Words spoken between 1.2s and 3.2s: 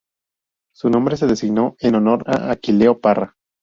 designó en honor a Aquileo